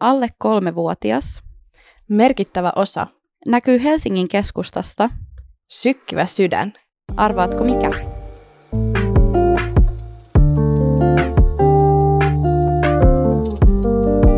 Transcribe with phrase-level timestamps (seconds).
[0.00, 1.42] alle kolmevuotias.
[2.08, 3.06] Merkittävä osa.
[3.48, 5.10] Näkyy Helsingin keskustasta.
[5.70, 6.72] Sykkivä sydän.
[7.16, 7.90] Arvaatko mikä?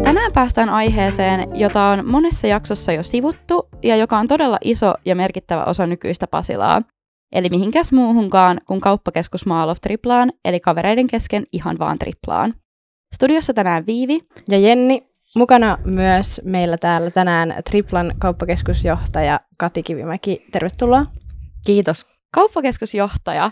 [0.02, 5.16] Tänään päästään aiheeseen, jota on monessa jaksossa jo sivuttu ja joka on todella iso ja
[5.16, 6.82] merkittävä osa nykyistä Pasilaa.
[7.32, 12.54] Eli mihinkäs muuhunkaan kuin kauppakeskus Mall of Triplaan, eli kavereiden kesken ihan vaan Triplaan.
[13.14, 14.20] Studiossa tänään Viivi.
[14.48, 20.46] Ja Jenni, mukana myös meillä täällä tänään Triplan kauppakeskusjohtaja Kati Kivimäki.
[20.52, 21.06] Tervetuloa.
[21.66, 22.06] Kiitos.
[22.34, 23.50] Kauppakeskusjohtaja.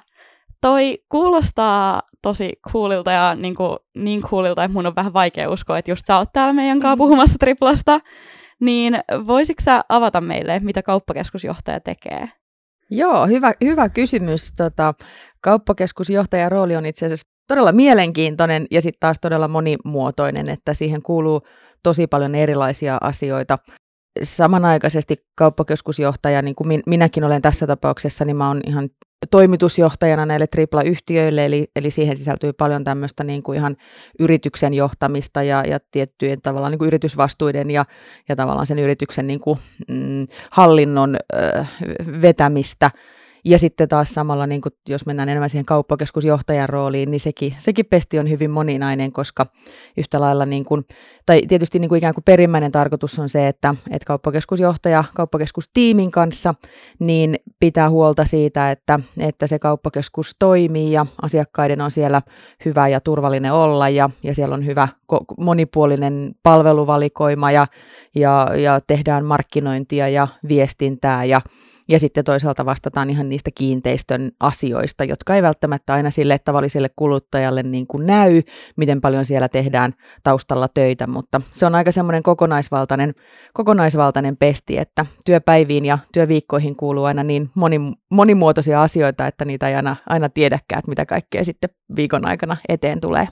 [0.60, 5.78] Toi kuulostaa tosi coolilta ja niin, kuin, niin coolilta, että mun on vähän vaikea uskoa,
[5.78, 8.00] että just sä oot täällä meidän kanssa puhumassa Triplasta.
[8.60, 12.28] Niin voisitko sä avata meille, mitä kauppakeskusjohtaja tekee?
[12.90, 14.52] Joo, hyvä, hyvä kysymys.
[14.56, 14.94] Tota,
[15.40, 21.42] kauppakeskusjohtajan rooli on itse asiassa todella mielenkiintoinen ja sitten taas todella monimuotoinen, että siihen kuuluu
[21.82, 23.58] tosi paljon erilaisia asioita.
[24.22, 28.88] Samanaikaisesti kauppakeskusjohtaja, niin kuin minäkin olen tässä tapauksessa, niin mä oon ihan
[29.30, 33.76] toimitusjohtajana näille tripla-yhtiöille, eli, eli siihen sisältyy paljon tämmöistä niin kuin ihan
[34.18, 37.84] yrityksen johtamista ja, ja tiettyjen tavallaan niin kuin yritysvastuiden ja,
[38.28, 39.58] ja tavallaan sen yrityksen niin kuin,
[39.88, 41.64] mm, hallinnon ö,
[42.22, 42.90] vetämistä–
[43.44, 47.86] ja sitten taas samalla, niin kuin, jos mennään enemmän siihen kauppakeskusjohtajan rooliin, niin sekin, sekin
[47.86, 49.46] pesti on hyvin moninainen, koska
[49.96, 50.84] yhtä lailla, niin kuin,
[51.26, 56.54] tai tietysti niin kuin ikään kuin perimmäinen tarkoitus on se, että, että kauppakeskusjohtaja kauppakeskustiimin kanssa
[56.98, 62.22] niin pitää huolta siitä, että, että se kauppakeskus toimii ja asiakkaiden on siellä
[62.64, 64.88] hyvä ja turvallinen olla ja, ja siellä on hyvä
[65.38, 67.66] monipuolinen palveluvalikoima ja,
[68.14, 71.40] ja, ja tehdään markkinointia ja viestintää ja
[71.88, 77.62] ja sitten toisaalta vastataan ihan niistä kiinteistön asioista, jotka ei välttämättä aina sille tavalliselle kuluttajalle
[77.62, 78.42] niin kuin näy,
[78.76, 83.14] miten paljon siellä tehdään taustalla töitä, mutta se on aika semmoinen kokonaisvaltainen,
[83.54, 87.80] kokonaisvaltainen pesti, että työpäiviin ja työviikkoihin kuuluu aina niin moni,
[88.10, 93.00] monimuotoisia asioita, että niitä ei aina, aina tiedäkään, että mitä kaikkea sitten viikon aikana eteen
[93.00, 93.28] tulee.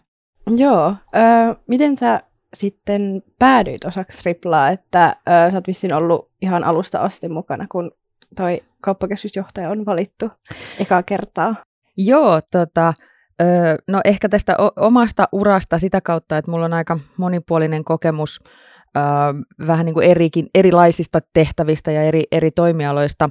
[0.57, 0.95] Joo.
[1.17, 2.23] Öö, miten sä
[2.55, 5.17] sitten päädyit osaksi Riplaa, että
[5.47, 7.91] ö, sä oot vissiin ollut ihan alusta asti mukana, kun
[8.37, 10.31] toi kauppakeskusjohtaja on valittu
[10.81, 11.55] ekaa kertaa?
[11.97, 12.95] Joo, tota,
[13.89, 18.41] no ehkä tästä omasta urasta sitä kautta, että mulla on aika monipuolinen kokemus
[19.67, 23.31] vähän niin kuin erikin, erilaisista tehtävistä ja eri, eri toimialoista.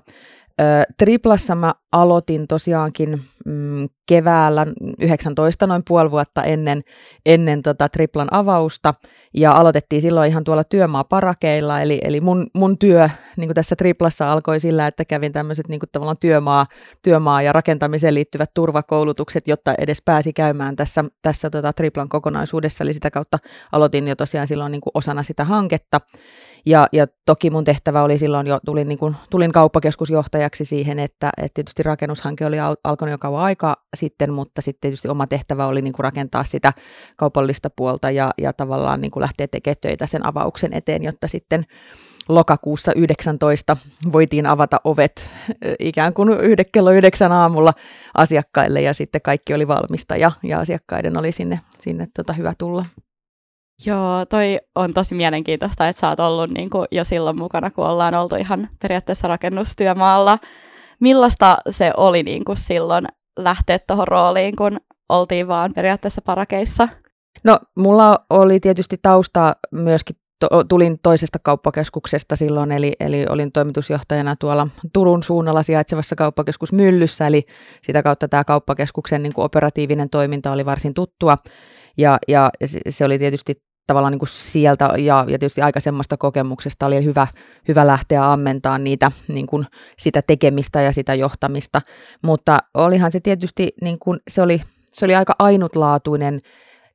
[0.97, 4.66] Triplassa mä aloitin tosiaankin mm, keväällä
[4.99, 6.81] 19, noin puoli vuotta ennen,
[7.25, 8.93] ennen tota Triplan avausta,
[9.33, 14.31] ja aloitettiin silloin ihan tuolla työmaaparakeilla, eli, eli mun, mun työ niin kuin tässä Triplassa
[14.31, 16.66] alkoi sillä, että kävin tämmöiset niin tavallaan työmaa,
[17.01, 22.93] työmaa ja rakentamiseen liittyvät turvakoulutukset, jotta edes pääsi käymään tässä, tässä tota Triplan kokonaisuudessa, eli
[22.93, 23.37] sitä kautta
[23.72, 26.01] aloitin jo tosiaan silloin niin kuin osana sitä hanketta,
[26.66, 31.29] ja, ja toki mun tehtävä oli silloin jo, tulin, niin kuin, tulin kauppakeskusjohtajaksi siihen, että,
[31.37, 35.67] että tietysti rakennushanke oli al- alkanut jo kauan aikaa sitten, mutta sitten tietysti oma tehtävä
[35.67, 36.73] oli niin kuin rakentaa sitä
[37.16, 41.66] kaupallista puolta ja, ja tavallaan niin kuin lähteä tekemään töitä sen avauksen eteen, jotta sitten
[42.29, 43.78] lokakuussa 19
[44.11, 45.29] voitiin avata ovet
[45.79, 47.73] ikään kuin yhden kello yhdeksän aamulla
[48.13, 52.85] asiakkaille ja sitten kaikki oli valmista ja, ja asiakkaiden oli sinne, sinne tota hyvä tulla.
[53.85, 57.85] Joo, toi on tosi mielenkiintoista, että sä oot ollut niin kuin jo silloin mukana, kun
[57.85, 60.39] ollaan oltu ihan periaatteessa rakennustyömaalla.
[61.00, 63.07] Millaista se oli niin kuin silloin
[63.40, 64.79] lähteä tuohon rooliin, kun
[65.09, 66.88] oltiin vaan periaatteessa parakeissa?
[67.44, 74.35] No, mulla oli tietysti tausta myöskin to, tulin toisesta kauppakeskuksesta silloin, eli, eli olin toimitusjohtajana
[74.35, 77.46] tuolla Turun suunnalla sijaitsevassa kauppakeskusmyllyssä, eli
[77.81, 81.38] sitä kautta tämä kauppakeskuksen niin kuin operatiivinen toiminta oli varsin tuttua,
[81.97, 82.50] ja, ja
[82.90, 83.56] se oli tietysti
[83.88, 87.28] tavallaan niin kuin sieltä ja, ja tietysti aikaisemmasta kokemuksesta oli hyvä,
[87.68, 89.66] hyvä lähteä ammentamaan niitä, niin kuin
[89.97, 91.81] sitä tekemistä ja sitä johtamista,
[92.23, 94.62] mutta olihan se tietysti, niin kuin, se, oli,
[94.94, 96.40] se oli aika ainutlaatuinen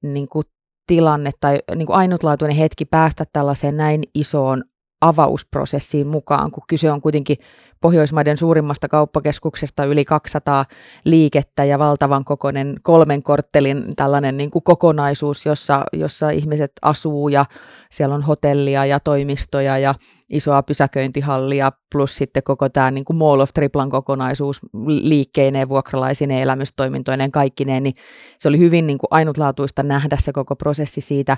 [0.03, 0.45] niin kuin
[0.87, 4.63] tilanne tai niin kuin ainutlaatuinen hetki päästä tällaiseen näin isoon
[5.00, 7.36] avausprosessiin mukaan, kun kyse on kuitenkin
[7.80, 10.64] Pohjoismaiden suurimmasta kauppakeskuksesta yli 200
[11.04, 17.44] liikettä ja valtavan kokoinen kolmen korttelin tällainen niin kuin kokonaisuus, jossa, jossa ihmiset asuu ja
[17.91, 19.94] siellä on hotellia ja toimistoja ja
[20.30, 27.32] isoa pysäköintihallia plus sitten koko tämä niin kuin Mall of Triplan kokonaisuus liikkeineen, vuokralaisineen, elämystoimintoineen,
[27.32, 27.94] kaikkineen, niin
[28.38, 31.36] se oli hyvin niin kuin ainutlaatuista nähdä se koko prosessi siitä,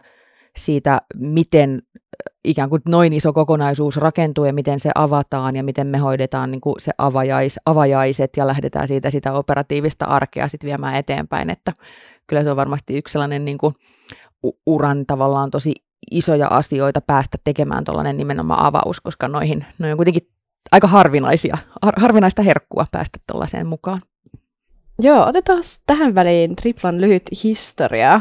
[0.56, 1.82] siitä, miten
[2.44, 6.60] ikään kuin noin iso kokonaisuus rakentuu ja miten se avataan ja miten me hoidetaan niin
[6.60, 11.72] kuin se avajais, avajaiset ja lähdetään siitä sitä operatiivista arkea sitten viemään eteenpäin, että
[12.26, 13.74] kyllä se on varmasti yksi sellainen niin kuin
[14.66, 15.74] uran tavallaan tosi
[16.10, 20.28] isoja asioita päästä tekemään tuollainen nimenomaan avaus, koska noihin, noihin on kuitenkin
[20.72, 24.02] aika harvinaisia, har, harvinaista herkkua päästä tuollaiseen mukaan.
[24.98, 28.20] Joo, otetaan tähän väliin Triplan lyhyt historia.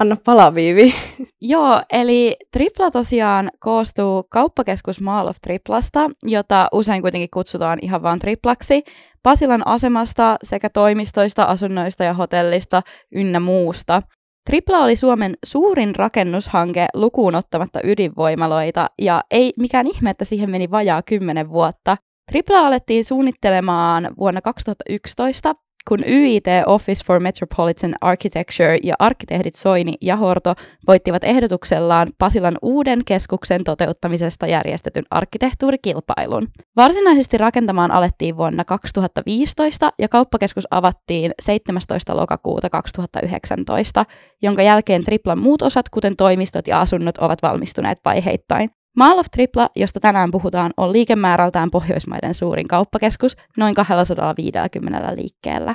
[0.00, 0.94] Anna palaviivi.
[1.52, 8.18] Joo, eli Tripla tosiaan koostuu kauppakeskus Mall of Triplasta, jota usein kuitenkin kutsutaan ihan vain
[8.18, 8.82] Triplaksi,
[9.22, 12.82] Pasilan asemasta sekä toimistoista, asunnoista ja hotellista
[13.14, 14.02] ynnä muusta.
[14.50, 20.70] Tripla oli Suomen suurin rakennushanke lukuun ottamatta ydinvoimaloita, ja ei mikään ihme, että siihen meni
[20.70, 21.96] vajaa kymmenen vuotta.
[22.30, 25.54] Tripla alettiin suunnittelemaan vuonna 2011
[25.88, 30.54] kun YIT Office for Metropolitan Architecture ja arkkitehdit Soini ja Horto
[30.86, 36.48] voittivat ehdotuksellaan Pasilan uuden keskuksen toteuttamisesta järjestetyn arkkitehtuurikilpailun.
[36.76, 42.16] Varsinaisesti rakentamaan alettiin vuonna 2015 ja kauppakeskus avattiin 17.
[42.16, 44.04] lokakuuta 2019,
[44.42, 48.70] jonka jälkeen Triplan muut osat, kuten toimistot ja asunnot, ovat valmistuneet vaiheittain.
[48.96, 55.74] Mall of Tripla, josta tänään puhutaan, on liikemäärältään Pohjoismaiden suurin kauppakeskus noin 250 liikkeellä.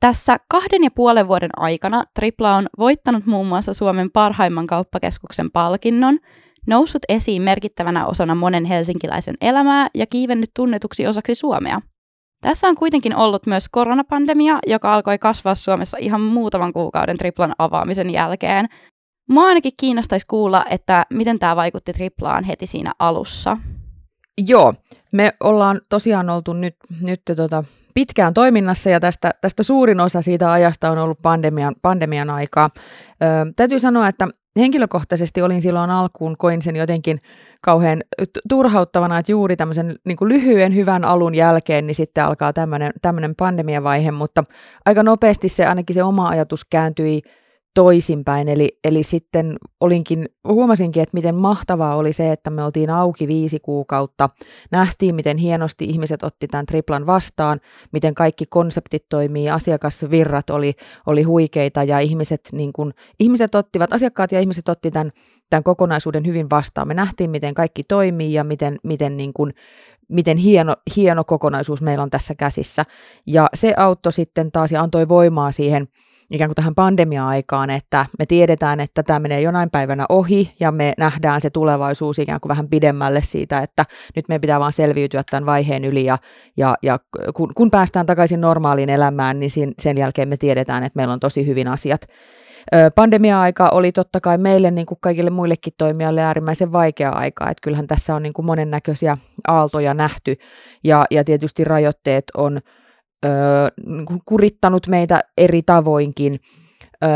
[0.00, 6.18] Tässä kahden ja puolen vuoden aikana Tripla on voittanut muun muassa Suomen parhaimman kauppakeskuksen palkinnon,
[6.66, 11.80] noussut esiin merkittävänä osana monen helsinkiläisen elämää ja kiivennyt tunnetuksi osaksi Suomea.
[12.42, 18.10] Tässä on kuitenkin ollut myös koronapandemia, joka alkoi kasvaa Suomessa ihan muutaman kuukauden Triplan avaamisen
[18.10, 18.66] jälkeen,
[19.30, 23.56] Mua ainakin kiinnostaisi kuulla, että miten tämä vaikutti triplaan heti siinä alussa.
[24.46, 24.74] Joo,
[25.12, 30.52] me ollaan tosiaan oltu nyt, nyt tota, pitkään toiminnassa ja tästä, tästä suurin osa siitä
[30.52, 32.70] ajasta on ollut pandemian, pandemian aikaa.
[33.22, 34.28] Ö, täytyy sanoa, että
[34.58, 37.18] henkilökohtaisesti olin silloin alkuun, koin sen jotenkin
[37.62, 38.02] kauhean
[38.48, 42.52] turhauttavana, että juuri tämmöisen niin kuin lyhyen hyvän alun jälkeen, niin sitten alkaa
[43.02, 44.44] tämmöinen pandemiavaihe, mutta
[44.86, 47.22] aika nopeasti se ainakin se oma ajatus kääntyi
[47.74, 48.48] toisinpäin.
[48.48, 53.60] Eli, eli sitten olinkin, huomasinkin, että miten mahtavaa oli se, että me oltiin auki viisi
[53.60, 54.28] kuukautta.
[54.70, 57.60] Nähtiin, miten hienosti ihmiset otti tämän triplan vastaan,
[57.92, 60.72] miten kaikki konseptit toimii, asiakasvirrat oli,
[61.06, 65.10] oli huikeita ja ihmiset, niin kun, ihmiset ottivat, asiakkaat ja ihmiset otti tämän,
[65.50, 66.88] tämän kokonaisuuden hyvin vastaan.
[66.88, 69.52] Me nähtiin, miten kaikki toimii ja miten, miten niin kun,
[70.08, 72.84] miten hieno, hieno kokonaisuus meillä on tässä käsissä.
[73.26, 75.86] Ja se auttoi sitten taas ja antoi voimaa siihen
[76.30, 80.92] ikään kuin tähän pandemia-aikaan, että me tiedetään, että tämä menee jonain päivänä ohi ja me
[80.98, 83.84] nähdään se tulevaisuus ikään kuin vähän pidemmälle siitä, että
[84.16, 86.18] nyt meidän pitää vaan selviytyä tämän vaiheen yli ja,
[86.56, 86.98] ja, ja
[87.34, 91.20] kun, kun päästään takaisin normaaliin elämään, niin sen, sen jälkeen me tiedetään, että meillä on
[91.20, 92.00] tosi hyvin asiat.
[92.94, 97.50] Pandemia-aika oli totta kai meille, niin kuin kaikille muillekin toimijoille, äärimmäisen vaikea aika.
[97.50, 99.14] Että kyllähän tässä on niin kuin monennäköisiä
[99.48, 100.36] aaltoja nähty
[100.84, 102.60] ja, ja tietysti rajoitteet on,
[103.86, 106.40] niin kurittanut meitä eri tavoinkin.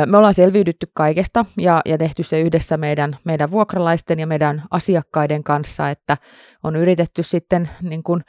[0.07, 5.45] Me ollaan selviydytty kaikesta ja, ja tehty se yhdessä meidän, meidän vuokralaisten ja meidän asiakkaiden
[5.45, 6.17] kanssa, että
[6.63, 8.21] on yritetty sitten niin kuin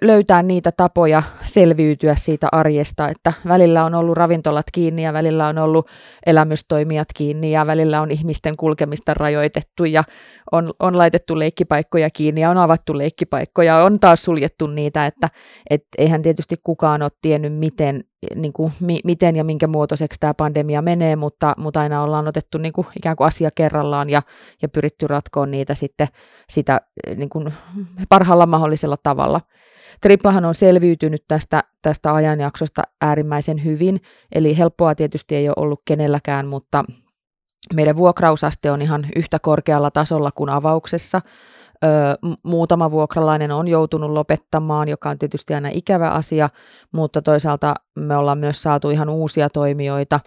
[0.00, 5.58] löytää niitä tapoja selviytyä siitä arjesta, että välillä on ollut ravintolat kiinni ja välillä on
[5.58, 5.88] ollut
[6.26, 10.04] elämystoimijat kiinni ja välillä on ihmisten kulkemista rajoitettu ja
[10.52, 15.28] on, on laitettu leikkipaikkoja kiinni ja on avattu leikkipaikkoja, on taas suljettu niitä, että
[15.70, 18.04] et eihän tietysti kukaan ole tiennyt, miten,
[18.34, 22.58] niin kuin, mi, miten ja minkä muotoiseksi tämä pandemia menee, mutta, mutta aina ollaan otettu
[22.58, 24.22] niin kuin, ikään kuin asia kerrallaan ja,
[24.62, 26.08] ja pyritty ratkoon niitä sitten
[26.50, 26.80] sitä
[27.16, 27.54] niin kuin,
[28.08, 29.40] parhaalla mahdollisella tavalla.
[30.00, 34.00] Triplahan on selviytynyt tästä, tästä ajanjaksosta äärimmäisen hyvin,
[34.34, 36.84] eli helppoa tietysti ei ole ollut kenelläkään, mutta
[37.74, 41.20] meidän vuokrausaste on ihan yhtä korkealla tasolla kuin avauksessa.
[41.84, 41.88] Ö,
[42.42, 46.48] muutama vuokralainen on joutunut lopettamaan, joka on tietysti aina ikävä asia,
[46.92, 50.20] mutta toisaalta me ollaan myös saatu ihan uusia toimijoita,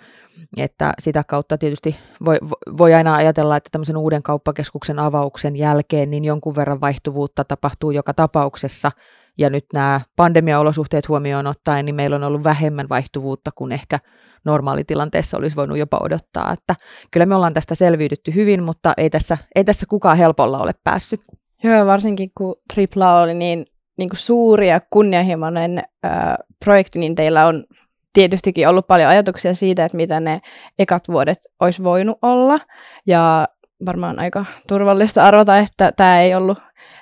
[0.57, 2.37] että sitä kautta tietysti voi,
[2.77, 8.13] voi aina ajatella, että tämmöisen uuden kauppakeskuksen avauksen jälkeen niin jonkun verran vaihtuvuutta tapahtuu joka
[8.13, 8.91] tapauksessa,
[9.37, 13.99] ja nyt nämä pandemiaolosuhteet huomioon ottaen, niin meillä on ollut vähemmän vaihtuvuutta kuin ehkä
[14.45, 16.53] normaalitilanteessa olisi voinut jopa odottaa.
[16.53, 16.75] Että
[17.11, 21.19] kyllä me ollaan tästä selviydytty hyvin, mutta ei tässä, ei tässä kukaan helpolla ole päässyt.
[21.63, 23.65] Joo, varsinkin kun Tripla oli niin,
[23.97, 26.11] niin kuin suuri ja kunnianhimoinen äh,
[26.65, 27.65] projekti, niin teillä on
[28.13, 30.41] tietystikin ollut paljon ajatuksia siitä, että mitä ne
[30.79, 32.59] ekat vuodet olisi voinut olla.
[33.07, 33.47] Ja
[33.85, 36.57] varmaan aika turvallista arvata, että tämä ei ollut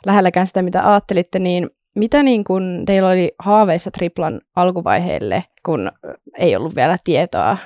[0.06, 5.92] lähelläkään sitä, mitä ajattelitte, niin mitä niin kun teillä oli haaveissa Triplan alkuvaiheelle, kun
[6.38, 7.58] ei ollut vielä tietoa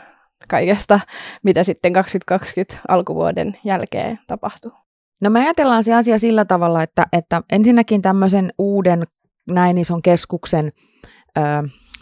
[0.49, 0.99] kaikesta,
[1.43, 4.82] mitä sitten 2020 alkuvuoden jälkeen tapahtui?
[5.21, 9.03] No me ajatellaan se asia sillä tavalla, että, että ensinnäkin tämmöisen uuden
[9.49, 10.69] näin ison keskuksen
[11.37, 11.41] ö,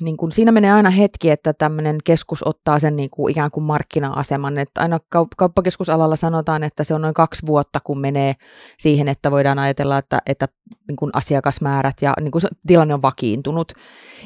[0.01, 3.63] niin kuin, siinä menee aina hetki, että tämmöinen keskus ottaa sen niin kuin, ikään kuin
[3.63, 4.57] markkina-aseman.
[4.57, 8.33] Että aina kaup- kauppakeskusalalla sanotaan, että se on noin kaksi vuotta, kun menee
[8.79, 10.47] siihen, että voidaan ajatella, että, että
[10.87, 13.73] niin kuin asiakasmäärät ja niin kuin se tilanne on vakiintunut.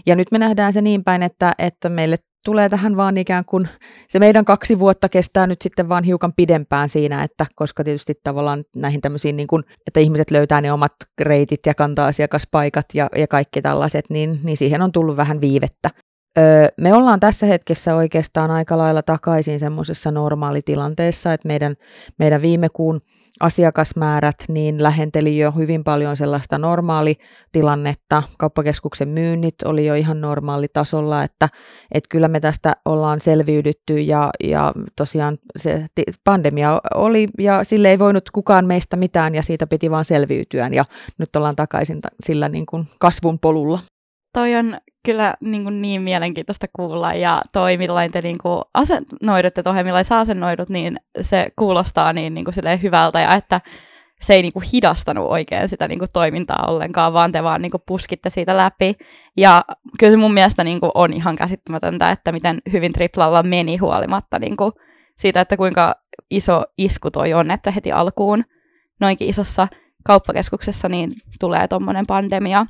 [0.05, 3.67] Ja nyt me nähdään se niin päin, että, että meille tulee tähän vaan ikään kuin,
[4.07, 8.63] se meidän kaksi vuotta kestää nyt sitten vaan hiukan pidempään siinä, että koska tietysti tavallaan
[8.75, 13.27] näihin tämmöisiin, niin kuin, että ihmiset löytää ne omat reitit ja kantaa asiakaspaikat ja, ja
[13.27, 15.89] kaikki tällaiset, niin, niin siihen on tullut vähän viivettä.
[16.37, 21.75] Öö, me ollaan tässä hetkessä oikeastaan aika lailla takaisin semmoisessa normaalitilanteessa, että meidän,
[22.19, 23.01] meidän viime kuun
[23.39, 28.23] asiakasmäärät niin lähenteli jo hyvin paljon sellaista normaalitilannetta.
[28.37, 31.49] Kauppakeskuksen myynnit oli jo ihan normaalitasolla, että,
[31.91, 35.85] että kyllä me tästä ollaan selviydytty ja, ja tosiaan se
[36.23, 40.85] pandemia oli ja sille ei voinut kukaan meistä mitään ja siitä piti vaan selviytyä ja
[41.17, 43.79] nyt ollaan takaisin sillä niin kuin kasvun polulla
[44.35, 49.63] toi on kyllä niin, kuin niin mielenkiintoista kuulla, ja toi, millain te niin kuin asennoidutte
[49.63, 53.61] tuohon, millain sä asennoidut, niin se kuulostaa niin, niin kuin hyvältä, ja että
[54.21, 57.71] se ei niin kuin hidastanut oikein sitä niin kuin toimintaa ollenkaan, vaan te vaan niin
[57.71, 58.93] kuin puskitte siitä läpi.
[59.37, 59.63] Ja
[59.99, 64.39] kyllä se mun mielestä niin kuin on ihan käsittämätöntä, että miten hyvin triplalla meni huolimatta
[64.39, 64.71] niin kuin
[65.17, 65.95] siitä, että kuinka
[66.29, 68.43] iso isku toi on, että heti alkuun
[68.99, 69.67] noinkin isossa
[70.03, 72.65] kauppakeskuksessa niin tulee tuommoinen pandemia.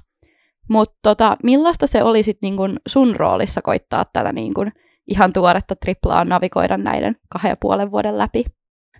[0.70, 4.72] Mutta tota, millaista se oli sit niin kun sun roolissa koittaa tätä niin kun
[5.08, 8.46] ihan tuoretta triplaa navigoida näiden kahden ja puolen vuoden läpi?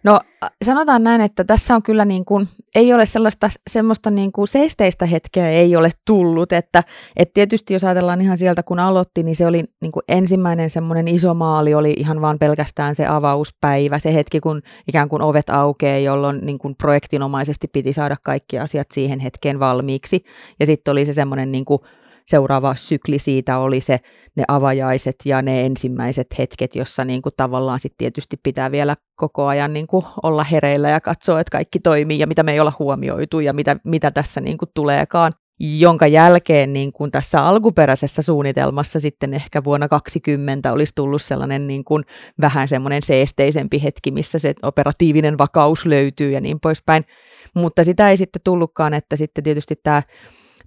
[0.06, 0.20] No
[0.66, 5.06] sanotaan näin, että tässä on kyllä niin kuin, ei ole sellaista semmoista niin kuin seisteistä
[5.06, 6.84] hetkeä ei ole tullut, että,
[7.16, 11.08] että tietysti jos ajatellaan ihan sieltä kun aloitti, niin se oli niin kuin ensimmäinen semmoinen
[11.08, 15.98] iso maali oli ihan vaan pelkästään se avauspäivä, se hetki kun ikään kuin ovet aukeaa,
[15.98, 20.24] jolloin niin kuin projektinomaisesti piti saada kaikki asiat siihen hetkeen valmiiksi.
[20.60, 21.80] Ja sitten oli se semmoinen niin kuin
[22.26, 24.00] seuraava sykli siitä oli se
[24.36, 29.46] ne avajaiset ja ne ensimmäiset hetket, jossa niin kuin tavallaan sit tietysti pitää vielä koko
[29.46, 32.74] ajan niin kuin olla hereillä ja katsoa, että kaikki toimii ja mitä me ei olla
[32.80, 39.00] huomioitu ja mitä, mitä tässä niin kuin tuleekaan jonka jälkeen niin kuin tässä alkuperäisessä suunnitelmassa
[39.00, 42.04] sitten ehkä vuonna 2020 olisi tullut sellainen niin kuin
[42.42, 47.06] vähän semmoinen seesteisempi hetki, missä se operatiivinen vakaus löytyy ja niin poispäin.
[47.54, 50.02] Mutta sitä ei sitten tullutkaan, että sitten tietysti tämä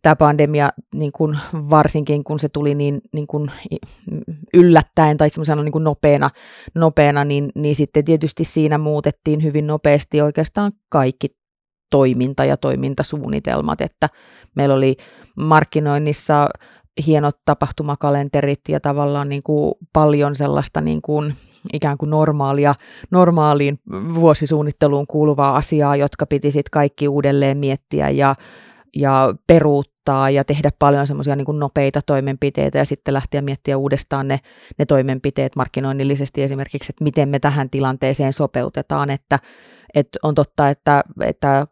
[0.02, 3.50] tämä pandemia, niin kuin varsinkin kun se tuli niin, niin kuin
[4.54, 6.30] yllättäen tai semmoisena niin nopeana,
[6.74, 11.28] nopeana niin, niin sitten tietysti siinä muutettiin hyvin nopeasti oikeastaan kaikki
[11.90, 14.08] toiminta ja toimintasuunnitelmat, että
[14.56, 14.96] meillä oli
[15.36, 16.48] markkinoinnissa
[17.06, 21.34] hienot tapahtumakalenterit ja tavallaan niin kuin paljon sellaista niin kuin
[21.72, 22.74] ikään kuin normaalia,
[23.10, 23.78] normaaliin
[24.14, 28.34] vuosisuunnitteluun kuuluvaa asiaa, jotka piti sitten kaikki uudelleen miettiä ja
[28.96, 34.40] ja peruuttaa ja tehdä paljon semmoisia niin nopeita toimenpiteitä ja sitten lähteä miettiä uudestaan ne,
[34.78, 39.38] ne toimenpiteet markkinoinnillisesti esimerkiksi, että miten me tähän tilanteeseen sopeutetaan, että
[39.94, 41.66] et on totta, että, että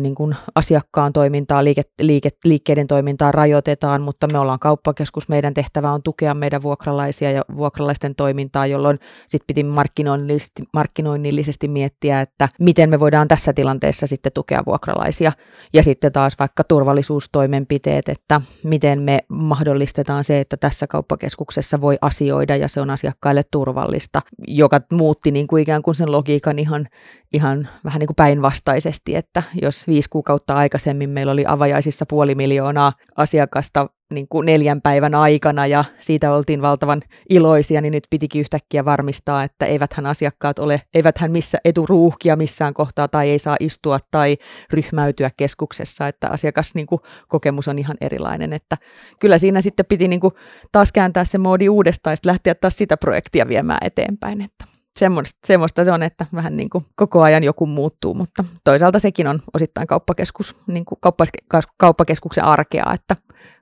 [0.00, 5.92] niin kuin asiakkaan toimintaa, liike, liike, liikkeiden toimintaa rajoitetaan, mutta me ollaan kauppakeskus, meidän tehtävä
[5.92, 12.90] on tukea meidän vuokralaisia ja vuokralaisten toimintaa, jolloin sitten piti markkinoinnillisesti, markkinoinnillisesti miettiä, että miten
[12.90, 15.32] me voidaan tässä tilanteessa sitten tukea vuokralaisia.
[15.72, 22.56] Ja sitten taas vaikka turvallisuustoimenpiteet, että miten me mahdollistetaan se, että tässä kauppakeskuksessa voi asioida
[22.56, 26.88] ja se on asiakkaille turvallista, joka muutti niin kuin ikään kuin sen logiikan ihan,
[27.38, 32.92] ihan vähän niin kuin päinvastaisesti, että jos viisi kuukautta aikaisemmin meillä oli avajaisissa puoli miljoonaa
[33.16, 38.84] asiakasta niin kuin neljän päivän aikana ja siitä oltiin valtavan iloisia, niin nyt pitikin yhtäkkiä
[38.84, 44.36] varmistaa, että eiväthän asiakkaat ole, eiväthän missä eturuuhkia missään kohtaa tai ei saa istua tai
[44.72, 48.76] ryhmäytyä keskuksessa, että asiakas niin kuin, kokemus on ihan erilainen, että
[49.20, 50.34] kyllä siinä sitten piti niin kuin,
[50.72, 54.64] taas kääntää se moodi uudestaan ja lähteä taas sitä projektia viemään eteenpäin, että
[54.98, 59.26] semmoista, semmoista se on, että vähän niin kuin koko ajan joku muuttuu, mutta toisaalta sekin
[59.26, 61.24] on osittain kauppakeskus, niin kuin kauppa,
[61.76, 63.16] kauppakeskuksen arkea, että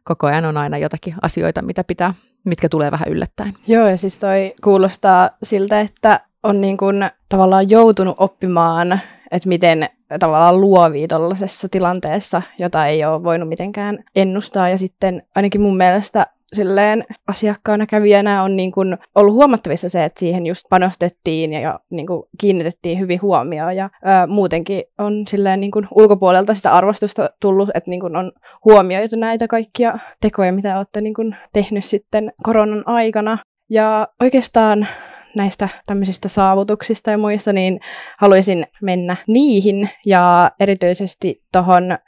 [0.04, 2.14] koko ajan on aina jotakin asioita, mitä pitää,
[2.44, 3.54] mitkä tulee vähän yllättäen.
[3.66, 9.00] Joo, ja siis toi kuulostaa siltä, että on niin kuin tavallaan joutunut oppimaan,
[9.30, 9.88] että miten
[10.18, 14.68] tavallaan luovii tuollaisessa tilanteessa, jota ei ole voinut mitenkään ennustaa.
[14.68, 20.20] Ja sitten ainakin mun mielestä silleen asiakkaana kävijänä on niin kuin ollut huomattavissa se, että
[20.20, 25.60] siihen just panostettiin ja, ja niin kuin kiinnitettiin hyvin huomioon ja ää, muutenkin on silleen
[25.60, 28.32] niin kuin ulkopuolelta sitä arvostusta tullut, että niin kuin on
[28.64, 33.38] huomioitu näitä kaikkia tekoja, mitä olette niin kuin tehnyt sitten koronan aikana.
[33.70, 34.86] Ja oikeastaan
[35.36, 37.80] näistä tämmöisistä saavutuksista ja muista, niin
[38.18, 41.98] haluaisin mennä niihin ja erityisesti tuohon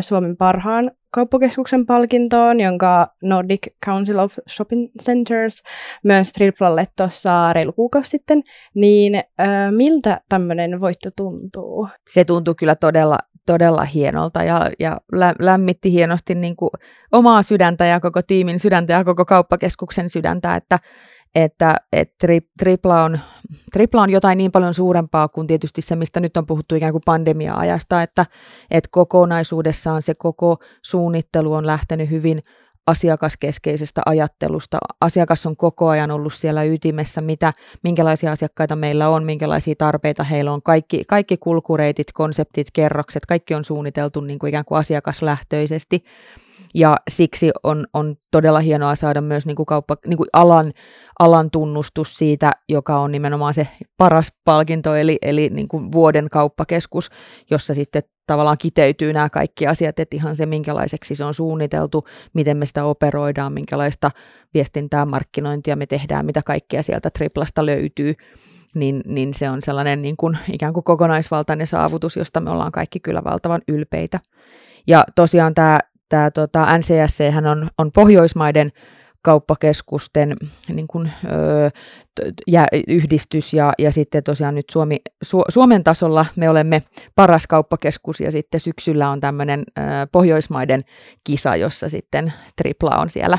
[0.00, 5.62] Suomen parhaan kauppakeskuksen palkintoon, jonka Nordic Council of Shopping Centers
[6.04, 8.42] myös Triplalle tuossa reilu kuukausi sitten,
[8.74, 9.24] niin äh,
[9.70, 11.88] miltä tämmöinen voitto tuntuu?
[12.06, 15.00] Se tuntuu kyllä todella, todella hienolta ja, ja
[15.38, 16.70] lämmitti hienosti niin kuin
[17.12, 20.78] omaa sydäntä ja koko tiimin sydäntä ja koko kauppakeskuksen sydäntä, että
[21.34, 23.20] että, että tri, tripla, on,
[23.72, 27.02] tripla on jotain niin paljon suurempaa kuin tietysti se, mistä nyt on puhuttu ikään kuin
[27.06, 28.26] pandemia-ajasta, että,
[28.70, 32.42] että kokonaisuudessaan se koko suunnittelu on lähtenyt hyvin
[32.86, 34.78] asiakaskeskeisestä ajattelusta.
[35.00, 40.52] Asiakas on koko ajan ollut siellä ytimessä, mitä, minkälaisia asiakkaita meillä on, minkälaisia tarpeita heillä
[40.52, 40.62] on.
[40.62, 46.04] Kaikki, kaikki kulkureitit, konseptit, kerrokset, kaikki on suunniteltu niin kuin ikään kuin asiakaslähtöisesti.
[46.74, 50.72] Ja siksi on, on todella hienoa saada myös niin kuin kauppa, niin kuin alan,
[51.18, 57.10] alan tunnustus siitä, joka on nimenomaan se paras palkinto, eli, eli niin kuin vuoden kauppakeskus,
[57.50, 62.56] jossa sitten tavallaan kiteytyy nämä kaikki asiat, että ihan se, minkälaiseksi se on suunniteltu, miten
[62.56, 64.10] me sitä operoidaan, minkälaista
[64.54, 68.14] viestintää, markkinointia me tehdään, mitä kaikkea sieltä triplasta löytyy,
[68.74, 73.00] niin, niin se on sellainen niin kuin, ikään kuin kokonaisvaltainen saavutus, josta me ollaan kaikki
[73.00, 74.20] kyllä valtavan ylpeitä.
[74.86, 75.78] Ja tosiaan tämä
[76.10, 78.72] tämä tota, NCSC on, on Pohjoismaiden
[79.22, 80.36] kauppakeskusten
[80.68, 81.70] niin kuin, ö,
[82.46, 86.82] ja, yhdistys ja, ja sitten tosiaan nyt Suomi, Su, Suomen tasolla me olemme
[87.14, 90.84] paras kauppakeskus ja sitten syksyllä on tämmöinen ö, Pohjoismaiden
[91.24, 93.38] kisa, jossa sitten Tripla on siellä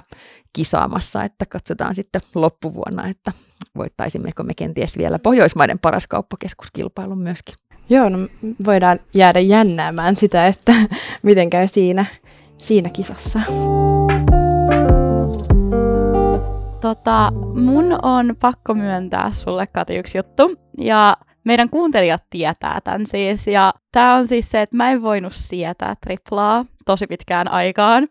[0.54, 3.32] kisaamassa, että katsotaan sitten loppuvuonna, että
[3.78, 7.56] voittaisimmeko me kenties vielä Pohjoismaiden paras kauppakeskuskilpailun myöskin.
[7.90, 8.18] Joo, no
[8.66, 10.74] voidaan jäädä jännäämään sitä, että
[11.24, 12.06] miten käy siinä
[12.62, 13.42] siinä kisassa?
[16.82, 20.56] Tota, mun on pakko myöntää sulle Kati yksi juttu.
[20.78, 23.48] Ja meidän kuuntelijat tietää tämän siis.
[23.48, 28.08] Ja tää on siis se, että mä en voinut sietää triplaa tosi pitkään aikaan.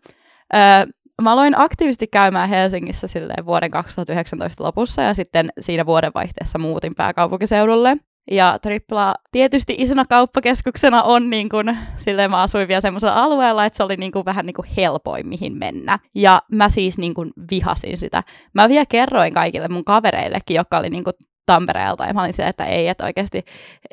[0.55, 0.85] Öö,
[1.21, 7.97] mä aloin aktiivisesti käymään Helsingissä silleen vuoden 2019 lopussa ja sitten siinä vuodenvaihteessa muutin pääkaupunkiseudulle.
[8.31, 13.77] Ja Tripla tietysti isona kauppakeskuksena on niin kuin, silleen mä asuin vielä semmoisella alueella, että
[13.77, 15.99] se oli niin kuin vähän niin kuin helpoin mihin mennä.
[16.15, 18.23] Ja mä siis niin kuin vihasin sitä.
[18.53, 21.13] Mä vielä kerroin kaikille mun kavereillekin, jotka oli niin kuin
[21.45, 23.43] Tampereelta, ja mä olin se, että ei, että oikeasti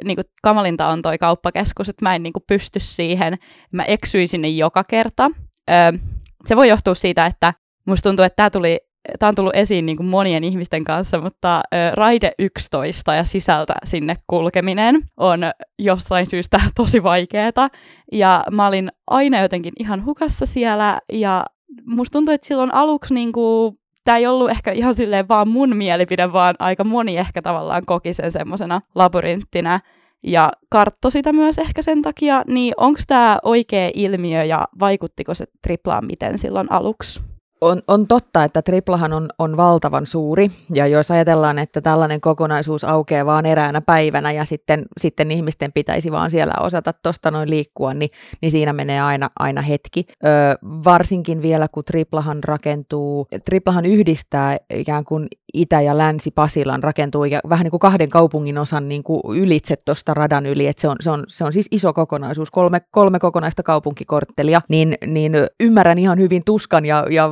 [0.04, 3.38] niin kuin, kamalinta on toi kauppakeskus, että mä en niin kuin, pysty siihen.
[3.72, 5.30] Mä eksyin sinne joka kerta.
[5.70, 5.98] Öö,
[6.46, 7.54] se voi johtua siitä, että
[7.86, 8.87] musta tuntuu, että tämä tuli
[9.18, 13.74] tämä on tullut esiin niin kuin monien ihmisten kanssa, mutta ö, raide 11 ja sisältä
[13.84, 15.40] sinne kulkeminen on
[15.78, 17.68] jossain syystä tosi vaikeeta.
[18.12, 21.44] Ja mä olin aina jotenkin ihan hukassa siellä ja
[21.84, 25.76] musta tuntuu, että silloin aluksi niin kuin, tämä ei ollut ehkä ihan silleen vaan mun
[25.76, 29.80] mielipide, vaan aika moni ehkä tavallaan koki sen semmoisena labyrinttinä
[30.22, 35.44] ja kartto sitä myös ehkä sen takia, niin onko tämä oikea ilmiö ja vaikuttiko se
[35.62, 37.20] triplaan miten silloin aluksi?
[37.60, 42.84] On, on totta, että triplahan on, on valtavan suuri, ja jos ajatellaan, että tällainen kokonaisuus
[42.84, 47.94] aukeaa vaan eräänä päivänä, ja sitten, sitten ihmisten pitäisi vaan siellä osata tuosta noin liikkua,
[47.94, 48.10] niin,
[48.42, 50.06] niin siinä menee aina, aina hetki.
[50.24, 50.28] Ö,
[50.64, 57.70] varsinkin vielä, kun triplahan rakentuu, triplahan yhdistää ikään kuin Itä- ja Länsi-Pasilan rakentuu vähän niin
[57.70, 61.24] kuin kahden kaupungin osan niin kuin ylitse tuosta radan yli, että se on, se, on,
[61.28, 66.86] se on siis iso kokonaisuus, kolme, kolme kokonaista kaupunkikorttelia, niin, niin ymmärrän ihan hyvin tuskan
[66.86, 67.30] ja, ja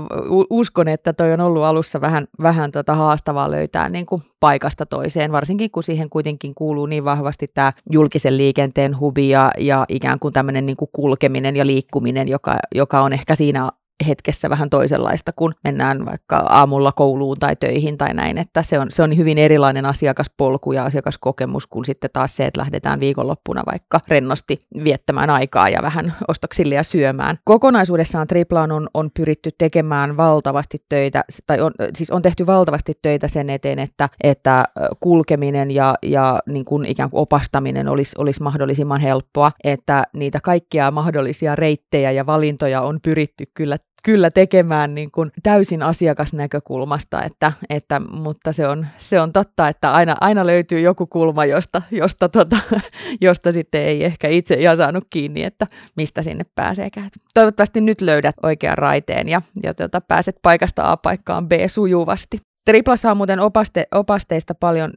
[0.51, 5.33] uskon, että toi on ollut alussa vähän, vähän tota haastavaa löytää niin kuin paikasta toiseen,
[5.33, 10.33] varsinkin kun siihen kuitenkin kuuluu niin vahvasti tämä julkisen liikenteen hubi ja, ja ikään kuin
[10.33, 13.71] tämmöinen niin kuin kulkeminen ja liikkuminen, joka, joka on ehkä siinä
[14.09, 18.87] hetkessä vähän toisenlaista, kun mennään vaikka aamulla kouluun tai töihin tai näin, että se on,
[18.91, 24.01] se on hyvin erilainen asiakaspolku ja asiakaskokemus kuin sitten taas se, että lähdetään viikonloppuna vaikka
[24.09, 27.39] rennosti viettämään aikaa ja vähän ostoksille ja syömään.
[27.45, 33.29] Kokonaisuudessaan Triplaan on, on pyritty tekemään valtavasti töitä, tai on, siis on tehty valtavasti töitä
[33.29, 34.65] sen eteen, että, että
[35.01, 40.91] kulkeminen ja, ja niin kuin ikään kuin opastaminen olisi, olisi mahdollisimman helppoa, että niitä kaikkia
[40.91, 48.01] mahdollisia reittejä ja valintoja on pyritty kyllä kyllä tekemään niin kuin täysin asiakasnäkökulmasta, että, että,
[48.01, 52.57] mutta se on, se on totta, että aina, aina löytyy joku kulma, josta, josta, tota,
[53.21, 57.11] josta sitten ei ehkä itse ihan saanut kiinni, että mistä sinne pääseekään.
[57.35, 62.39] Toivottavasti nyt löydät oikean raiteen ja, ja tota, pääset paikasta A paikkaan B sujuvasti.
[62.65, 64.93] Tripla saa muuten opaste, opasteista paljon,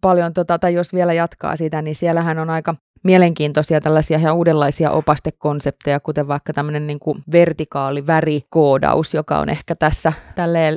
[0.00, 4.90] paljon tota, tai jos vielä jatkaa sitä, niin siellähän on aika mielenkiintoisia tällaisia ihan uudenlaisia
[4.90, 10.76] opastekonsepteja, kuten vaikka tämmöinen niin kuin vertikaali värikoodaus, joka on ehkä tässä tälleen,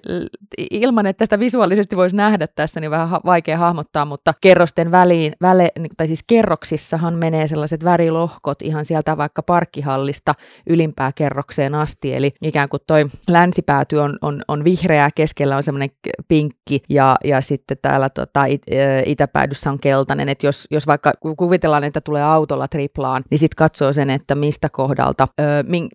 [0.71, 5.71] ilman että sitä visuaalisesti voisi nähdä tässä, niin vähän vaikea hahmottaa, mutta kerrosten väliin, väle,
[5.97, 10.33] tai siis kerroksissahan menee sellaiset värilohkot ihan sieltä vaikka parkkihallista
[10.67, 15.89] ylimpää kerrokseen asti, eli ikään kuin toi länsipääty on, on, on vihreä, keskellä on semmoinen
[16.27, 18.61] pinkki ja, ja sitten täällä tota, it,
[19.05, 23.93] itäpäädyssä on keltainen, että jos, jos vaikka kuvitellaan, että tulee autolla triplaan, niin sitten katsoo
[23.93, 25.43] sen, että mistä kohdalta, ö,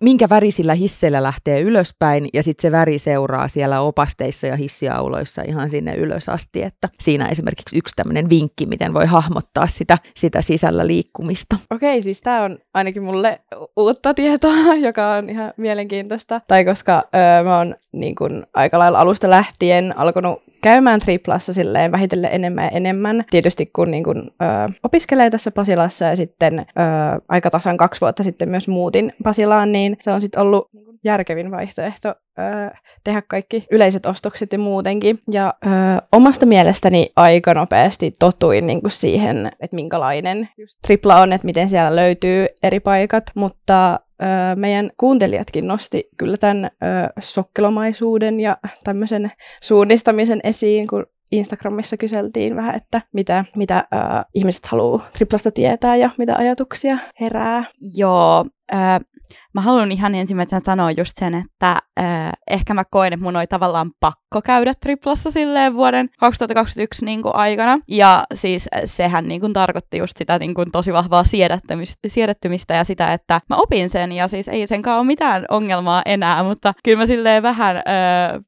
[0.01, 5.69] minkä värisillä hisseillä lähtee ylöspäin ja sitten se väri seuraa siellä opasteissa ja hissiauloissa ihan
[5.69, 10.87] sinne ylös asti, että siinä esimerkiksi yksi tämmöinen vinkki, miten voi hahmottaa sitä, sitä sisällä
[10.87, 11.55] liikkumista.
[11.71, 13.39] Okei, siis tämä on ainakin mulle
[13.77, 16.41] uutta tietoa, joka on ihan mielenkiintoista.
[16.47, 21.91] Tai koska öö, mä oon niin kun, aika lailla alusta lähtien alkanut käymään triplassa silleen
[21.91, 23.25] vähitellen enemmän ja enemmän.
[23.29, 26.63] Tietysti kun niin kun, ö, opiskelee tässä Pasilassa ja sitten ö,
[27.27, 31.51] aika tasan kaksi vuotta sitten myös muutin Pasilaan, niin se on sitten ollut niin järkevin
[31.51, 32.13] vaihtoehto ö,
[33.03, 35.19] tehdä kaikki yleiset ostokset ja muutenkin.
[35.31, 35.69] Ja ö,
[36.11, 40.49] omasta mielestäni aika nopeasti totuin niin kuin siihen, että minkälainen
[40.87, 43.99] tripla on, että miten siellä löytyy eri paikat, mutta
[44.55, 46.71] meidän kuuntelijatkin nosti kyllä tämän
[47.19, 49.31] sokkelomaisuuden ja tämmöisen
[49.61, 56.09] suunnistamisen esiin, kun Instagramissa kyseltiin vähän, että mitä, mitä äh, ihmiset haluaa triplasta tietää ja
[56.17, 57.63] mitä ajatuksia herää.
[57.97, 58.99] Joo, äh,
[59.53, 63.47] mä haluan ihan ensimmäisenä sanoa just sen, että äh, ehkä mä koen, että mun oli
[63.47, 67.79] tavallaan pakko käydä triplassa silleen vuoden 2021 niin kuin aikana.
[67.87, 72.83] Ja siis sehän niin kuin tarkoitti just sitä niin kuin tosi vahvaa siedättymistä, siedättymistä ja
[72.83, 76.97] sitä, että mä opin sen ja siis ei senkaan ole mitään ongelmaa enää, mutta kyllä
[76.97, 77.83] mä silleen vähän äh,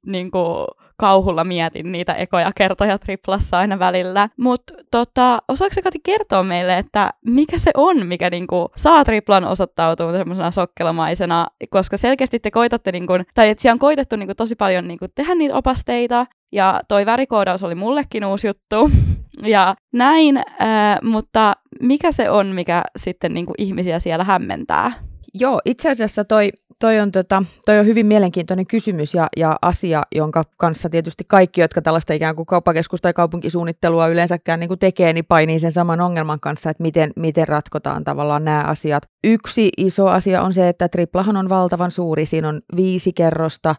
[0.05, 0.67] niin kuin
[1.03, 4.29] kauhulla mietin niitä ekoja kertoja triplassa aina välillä.
[4.37, 10.11] Mutta tota, osaako Kati kertoa meille, että mikä se on, mikä niinku saa triplan osoittautua
[10.11, 14.87] semmoisena sokkelamaisena, koska selkeästi te koitatte, niinku, tai että siellä on koitettu niinku tosi paljon
[14.87, 18.91] niinku tehdä niitä opasteita, ja toi värikoodaus oli mullekin uusi juttu,
[19.55, 24.91] ja näin, äh, mutta mikä se on, mikä sitten niinku ihmisiä siellä hämmentää?
[25.33, 30.03] Joo, itse asiassa toi, toi, on, tota, toi on hyvin mielenkiintoinen kysymys ja, ja asia,
[30.15, 35.13] jonka kanssa tietysti kaikki, jotka tällaista ikään kuin kauppakeskus- tai kaupunkisuunnittelua yleensäkään niin kuin tekee,
[35.13, 39.03] niin painii sen saman ongelman kanssa, että miten, miten ratkotaan tavallaan nämä asiat.
[39.23, 42.25] Yksi iso asia on se, että triplahan on valtavan suuri.
[42.25, 43.75] Siinä on viisi kerrosta,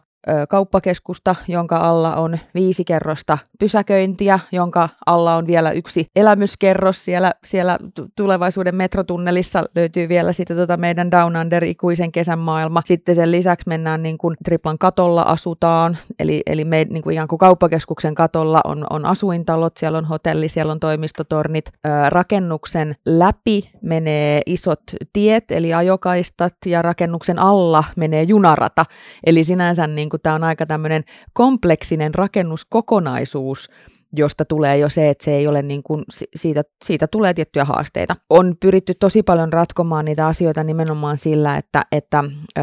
[0.49, 7.05] kauppakeskusta, jonka alla on viisi kerrosta pysäköintiä, jonka alla on vielä yksi elämyskerros.
[7.05, 7.77] Siellä, siellä
[8.17, 12.81] tulevaisuuden metrotunnelissa löytyy vielä sitten tota meidän Down Under ikuisen kesän maailma.
[12.85, 17.27] Sitten sen lisäksi mennään niin kuin Triplan katolla asutaan, eli, eli me niin kuin ihan
[17.27, 21.71] kuin kauppakeskuksen katolla on, on asuintalot, siellä on hotelli, siellä on toimistotornit.
[22.09, 24.81] rakennuksen läpi menee isot
[25.13, 28.85] tiet, eli ajokaistat, ja rakennuksen alla menee junarata.
[29.25, 33.69] Eli sinänsä niin kuin tämä on aika tämmöinen kompleksinen rakennuskokonaisuus,
[34.19, 36.03] josta tulee jo se, että se ei ole niin kuin,
[36.35, 38.15] siitä, siitä tulee tiettyjä haasteita.
[38.29, 42.23] On pyritty tosi paljon ratkomaan niitä asioita nimenomaan sillä, että, että
[42.57, 42.61] ö,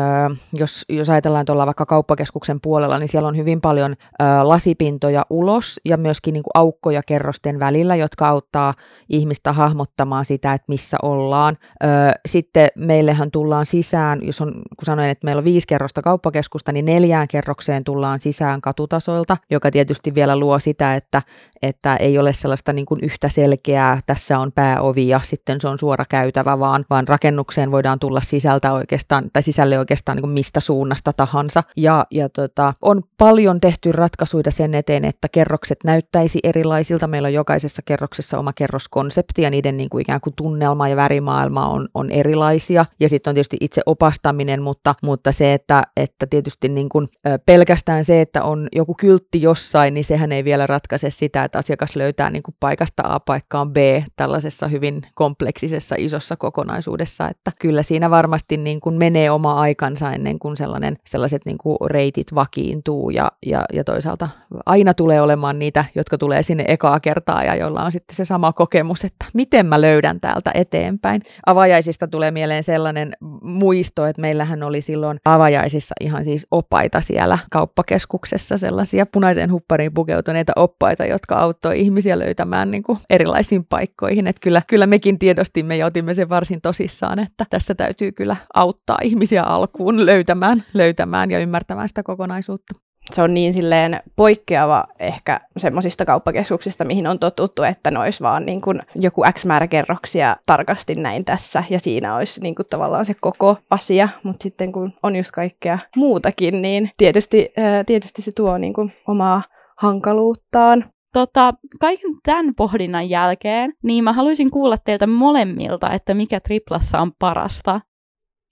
[0.53, 5.81] jos, jos ajatellaan tuolla vaikka kauppakeskuksen puolella, niin siellä on hyvin paljon ö, lasipintoja ulos
[5.85, 8.75] ja myöskin niin kuin aukkoja kerrosten välillä, jotka auttaa
[9.09, 11.57] ihmistä hahmottamaan sitä, että missä ollaan.
[11.85, 11.87] Ö,
[12.27, 16.85] sitten meillehän tullaan sisään, jos on, kun sanoin, että meillä on viisi kerrosta kauppakeskusta, niin
[16.85, 21.23] neljään kerrokseen tullaan sisään katutasoilta, joka tietysti vielä luo sitä, että
[21.63, 25.79] että ei ole sellaista niin kuin yhtä selkeää, tässä on pääovi ja sitten se on
[25.79, 30.61] suora käytävä, vaan, vaan rakennukseen voidaan tulla sisältä oikeastaan, tai sisälle oikeastaan niin kuin mistä
[30.61, 31.63] suunnasta tahansa.
[31.77, 37.07] Ja, ja tota, on paljon tehty ratkaisuja sen eteen, että kerrokset näyttäisi erilaisilta.
[37.07, 41.69] Meillä on jokaisessa kerroksessa oma kerroskonsepti ja niiden niin kuin ikään kuin tunnelma ja värimaailma
[41.69, 42.87] on, on erilaisia.
[43.01, 47.09] Ja sitten on tietysti itse opastaminen, mutta, mutta se, että, että tietysti niin kuin,
[47.47, 51.97] pelkästään se, että on joku kyltti jossain, niin sehän ei vielä ratkaise sitä, että asiakas
[51.97, 53.77] löytää niin kuin paikasta A paikkaan B
[54.17, 60.39] tällaisessa hyvin kompleksisessa isossa kokonaisuudessa, että kyllä siinä varmasti niin kuin menee oma aikansa ennen
[60.39, 64.29] kuin sellainen, sellaiset niin kuin reitit vakiintuu ja, ja, ja toisaalta
[64.67, 68.53] aina tulee olemaan niitä, jotka tulee sinne ekaa kertaa ja joilla on sitten se sama
[68.53, 71.23] kokemus, että miten mä löydän täältä eteenpäin.
[71.47, 78.59] Avajaisista tulee mieleen sellainen muisto, että meillähän oli silloin avajaisissa ihan siis oppaita siellä kauppakeskuksessa,
[78.59, 84.27] sellaisia punaiseen huppariin pukeutuneita oppaita, jotka auttoi ihmisiä löytämään niin kuin erilaisiin paikkoihin.
[84.27, 88.99] Että kyllä, kyllä mekin tiedostimme ja otimme sen varsin tosissaan, että tässä täytyy kyllä auttaa
[89.03, 92.75] ihmisiä alkuun löytämään, löytämään ja ymmärtämään sitä kokonaisuutta.
[93.13, 98.47] se on niin silleen poikkeava ehkä semmoisista kauppakeskuksista, mihin on totuttu, että ne olisi vaan
[98.47, 103.07] niin kuin joku X määrä kerroksia tarkasti näin tässä, ja siinä olisi niin kuin tavallaan
[103.07, 108.33] se koko asia, mutta sitten kun on just kaikkea muutakin, niin tietysti, ää, tietysti se
[108.37, 109.43] tuo niin kuin omaa
[109.79, 110.85] hankaluuttaan.
[111.13, 117.13] Tota, kaiken tämän pohdinnan jälkeen, niin mä haluaisin kuulla teiltä molemmilta, että mikä triplassa on
[117.19, 117.81] parasta.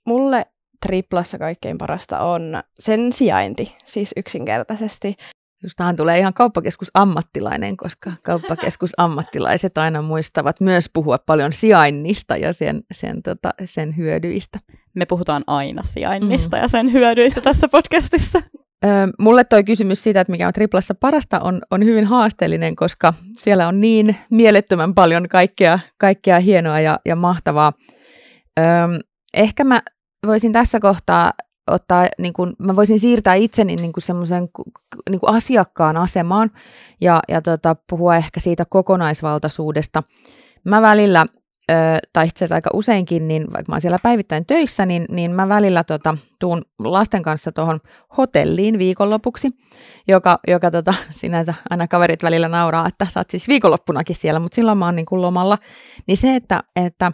[0.07, 0.47] Mulle
[0.87, 5.15] triplassa kaikkein parasta on sen sijainti, siis yksinkertaisesti.
[5.77, 13.23] Tähän tulee ihan kauppakeskusammattilainen, koska kauppakeskusammattilaiset aina muistavat myös puhua paljon sijainnista ja sen, sen,
[13.23, 14.59] tota, sen hyödyistä.
[14.95, 16.63] Me puhutaan aina sijainnista mm.
[16.63, 18.43] ja sen hyödyistä tässä podcastissa.
[19.19, 23.69] Mulle toi kysymys siitä, että mikä on triplassa parasta, on, on hyvin haasteellinen, koska siellä
[23.69, 27.73] on niin mielettömän paljon kaikkea, kaikkea hienoa ja, ja mahtavaa.
[29.35, 29.83] Ehkä mä
[30.27, 31.33] voisin tässä kohtaa
[31.71, 34.49] ottaa, niin kuin, mä voisin siirtää itseni niin semmoisen
[35.11, 36.51] niin kuin asiakkaan asemaan
[37.01, 40.03] ja, ja tota, puhua ehkä siitä kokonaisvaltaisuudesta.
[40.65, 41.27] Mä välillä,
[42.13, 45.49] tai itse asiassa aika useinkin, niin vaikka mä oon siellä päivittäin töissä, niin, niin mä
[45.49, 47.79] välillä tota, tuun lasten kanssa tuohon
[48.17, 49.49] hotelliin viikonlopuksi,
[50.09, 54.55] joka, joka tota, sinänsä aina kaverit välillä nauraa, että sä oot siis viikonloppunakin siellä, mutta
[54.55, 55.59] silloin mä oon niin kuin lomalla.
[56.07, 57.13] Niin se, että, että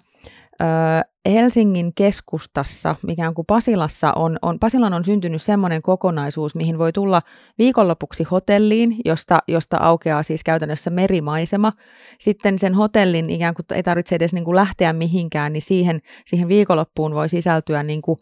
[1.26, 7.22] Helsingin keskustassa, ikään kuin Pasilassa, on, on, Pasilan on syntynyt semmoinen kokonaisuus, mihin voi tulla
[7.58, 11.72] viikonlopuksi hotelliin, josta, josta aukeaa siis käytännössä merimaisema.
[12.18, 16.48] Sitten sen hotellin ikään kuin ei tarvitse edes niin kuin lähteä mihinkään, niin siihen, siihen
[16.48, 18.18] viikonloppuun voi sisältyä niin kuin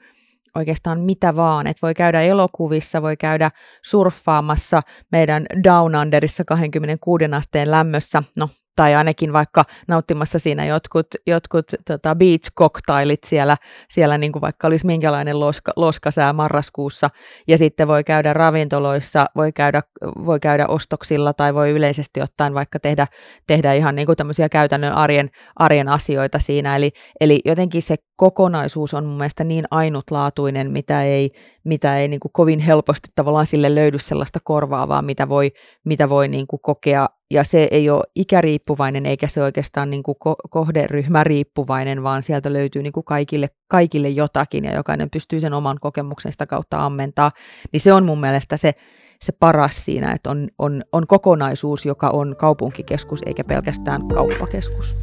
[0.55, 1.67] oikeastaan mitä vaan.
[1.67, 3.51] Et voi käydä elokuvissa, voi käydä
[3.85, 8.23] surffaamassa meidän Down Underissa 26 asteen lämmössä.
[8.37, 13.57] No, tai ainakin vaikka nauttimassa siinä jotkut, jotkut tota beach cocktailit siellä,
[13.89, 17.11] siellä niin kuin vaikka olisi minkälainen loska, loskasää marraskuussa,
[17.49, 19.83] ja sitten voi käydä ravintoloissa, voi käydä,
[20.27, 23.07] voi käydä ostoksilla tai voi yleisesti ottaen vaikka tehdä,
[23.47, 28.95] tehdä ihan niin kuin tämmöisiä käytännön arjen, arjen asioita siinä, eli, eli jotenkin se kokonaisuus
[28.95, 31.31] on mun mielestä niin ainutlaatuinen, mitä ei,
[31.65, 35.53] mitä ei niin kuin kovin helposti tavallaan sille löydy sellaista korvaavaa, mitä voi,
[35.85, 40.17] mitä voi niin kuin kokea ja se ei ole ikäriippuvainen eikä se oikeastaan niin kuin
[40.51, 45.77] kohderyhmä riippuvainen, vaan sieltä löytyy niin kuin kaikille, kaikille jotakin ja jokainen pystyy sen oman
[45.81, 47.33] kokemuksen sitä kautta ammentaa,
[47.73, 48.73] niin se on mun mielestä se,
[49.21, 54.99] se paras siinä, että on, on, on kokonaisuus, joka on kaupunkikeskus eikä pelkästään kauppakeskus.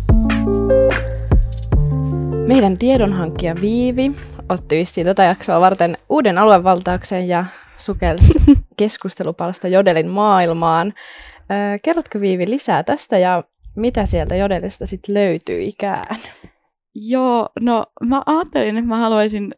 [2.48, 4.12] Meidän tiedonhankkija Viivi
[4.50, 7.46] otti vissiin tätä jaksoa varten uuden aluevaltauksen ja
[7.78, 8.34] sukelsi
[8.78, 10.94] keskustelupalsta Jodelin maailmaan.
[11.84, 13.44] Kerrotko Viivi lisää tästä ja
[13.76, 16.16] mitä sieltä Jodelista sitten löytyy ikään?
[16.96, 19.56] Joo, no mä ajattelin, että mä haluaisin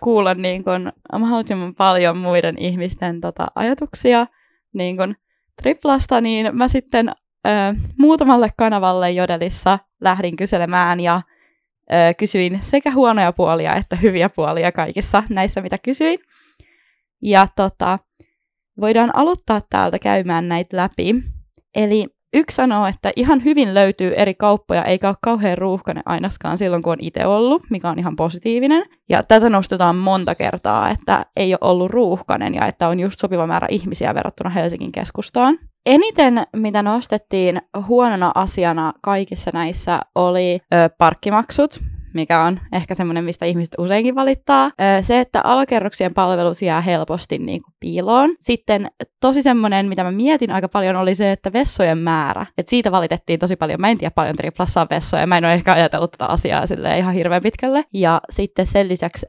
[0.00, 4.26] kuulla niin kun, mahdollisimman paljon muiden ihmisten tota, ajatuksia
[4.72, 5.14] niin kun,
[5.62, 7.50] triplasta, niin mä sitten ö,
[7.98, 11.22] muutamalle kanavalle Jodelissa lähdin kyselemään ja
[11.92, 16.18] ö, kysyin sekä huonoja puolia että hyviä puolia kaikissa näissä, mitä kysyin.
[17.22, 17.98] Ja tota,
[18.80, 21.33] voidaan aloittaa täältä käymään näitä läpi.
[21.74, 26.82] Eli yksi sanoo, että ihan hyvin löytyy eri kauppoja, eikä ole kauhean ruuhkainen ainakaan silloin,
[26.82, 28.84] kun on itse ollut, mikä on ihan positiivinen.
[29.08, 33.46] Ja tätä nostetaan monta kertaa, että ei ole ollut ruuhkainen ja että on just sopiva
[33.46, 35.58] määrä ihmisiä verrattuna Helsingin keskustaan.
[35.86, 41.80] Eniten, mitä nostettiin huonona asiana kaikissa näissä, oli ö, parkkimaksut
[42.14, 44.70] mikä on ehkä semmoinen, mistä ihmiset useinkin valittaa.
[45.00, 48.30] Se, että alakerroksien palvelut jää helposti niin kuin piiloon.
[48.40, 52.46] Sitten tosi semmoinen, mitä mä mietin aika paljon, oli se, että vessojen määrä.
[52.58, 53.80] Et siitä valitettiin tosi paljon.
[53.80, 55.26] Mä en tiedä paljon triplassa on vessoja.
[55.26, 57.84] Mä en ole ehkä ajatellut tätä asiaa sille ihan hirveän pitkälle.
[57.94, 59.26] Ja sitten sen lisäksi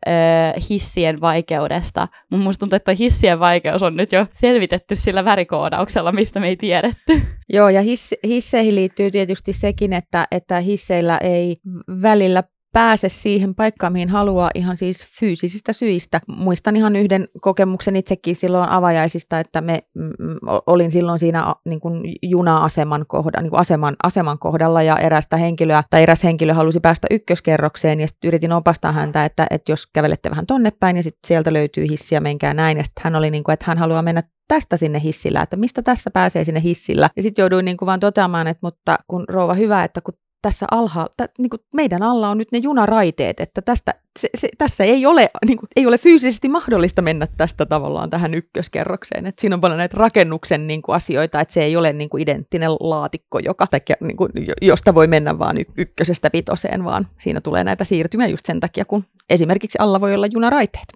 [0.69, 2.07] hissien vaikeudesta.
[2.31, 6.55] Mun musta tuntuu, että hissien vaikeus on nyt jo selvitetty sillä värikoodauksella, mistä me ei
[6.55, 7.21] tiedetty.
[7.49, 11.57] Joo, ja hiss, hisseihin liittyy tietysti sekin, että, että hisseillä ei
[12.01, 12.43] välillä
[12.75, 16.21] pääse siihen paikkaan, mihin haluaa ihan siis fyysisistä syistä.
[16.27, 20.35] Muistan ihan yhden kokemuksen itsekin silloin avajaisista, että me mm,
[20.67, 25.83] olin silloin siinä niin kuin juna-aseman, kohda, niin kuin aseman, aseman kohdalla ja erästä henkilöä,
[25.89, 30.29] tai eräs henkilö halusi päästä ykköskerrokseen ja sitten yritin opastaa häntä, että, että jos kävelette
[30.29, 32.77] vähän tonne päin ja sitten sieltä löytyy hissiä, menkää näin.
[32.77, 35.81] Ja sitten hän oli niin kuin, että hän haluaa mennä tästä sinne hissillä, että mistä
[35.81, 37.09] tässä pääsee sinne hissillä.
[37.15, 40.13] Ja sitten jouduin niin kuin vaan toteamaan, että mutta kun rouva hyvä, että kun
[40.45, 44.49] tässä alhaalla, t- niin kuin meidän alla on nyt ne junaraiteet, että tästä, se, se,
[44.57, 49.25] tässä ei ole, niin kuin, ei ole fyysisesti mahdollista mennä tästä tavallaan tähän ykköskerrokseen.
[49.25, 52.21] Et siinä on paljon näitä rakennuksen niin kuin, asioita, että se ei ole niin kuin,
[52.21, 54.31] identtinen laatikko, joka, takia, niin kuin,
[54.61, 58.85] josta voi mennä vaan y- ykkösestä vitoseen, vaan siinä tulee näitä siirtymiä just sen takia,
[58.85, 60.87] kun esimerkiksi alla voi olla junaraiteet.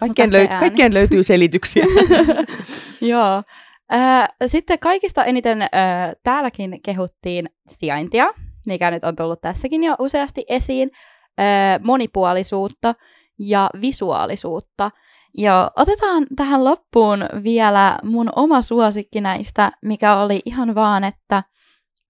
[0.00, 1.84] Kaikkeen, löy- kaikkeen löytyy selityksiä.
[3.00, 3.42] Joo.
[4.46, 5.68] Sitten kaikista eniten äh,
[6.22, 8.26] täälläkin kehuttiin sijaintia,
[8.66, 10.90] mikä nyt on tullut tässäkin jo useasti esiin,
[11.40, 12.94] äh, monipuolisuutta
[13.38, 14.90] ja visuaalisuutta.
[15.38, 21.42] Ja otetaan tähän loppuun vielä mun oma suosikki näistä, mikä oli ihan vaan, että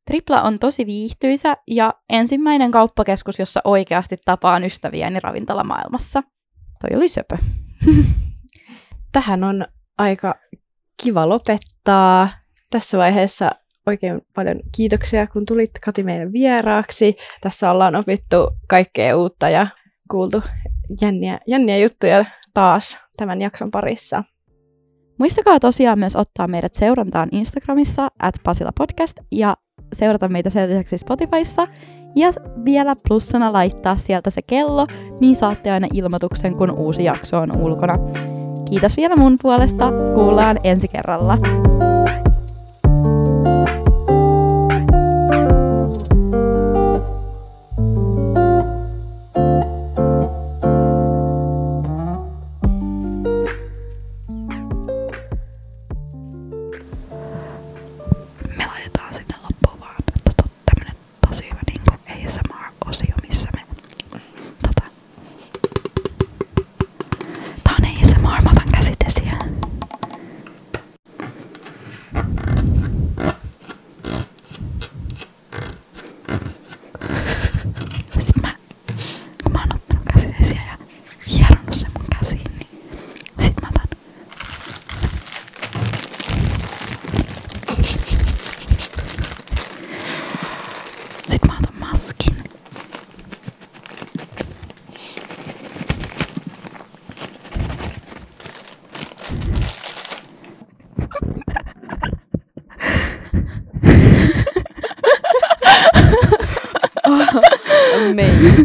[0.07, 6.23] Tripla on tosi viihtyisä ja ensimmäinen kauppakeskus, jossa oikeasti tapaan ystäviäni ravintolamaailmassa.
[6.81, 7.37] Toi oli söpö.
[9.13, 9.67] Tähän on
[9.99, 10.35] aika
[11.03, 12.29] kiva lopettaa.
[12.71, 13.51] Tässä vaiheessa
[13.87, 17.17] oikein paljon kiitoksia, kun tulit Kati meidän vieraaksi.
[17.41, 18.37] Tässä ollaan opittu
[18.69, 19.67] kaikkea uutta ja
[20.11, 20.43] kuultu
[21.01, 24.25] jänniä, jänniä juttuja taas tämän jakson parissa.
[25.19, 29.57] Muistakaa tosiaan myös ottaa meidät seurantaan Instagramissa at Pasila Podcast ja
[29.93, 31.69] seurata meitä sen lisäksi Spotifyssa.
[32.17, 32.33] Ja
[32.65, 34.87] vielä plussana laittaa sieltä se kello,
[35.21, 37.95] niin saatte aina ilmoituksen, kun uusi jakso on ulkona.
[38.69, 39.93] Kiitos vielä mun puolesta.
[40.15, 41.39] Kuullaan ensi kerralla.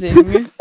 [0.04, 0.50] Amazing.